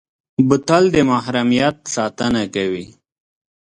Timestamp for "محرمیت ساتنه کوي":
1.11-2.87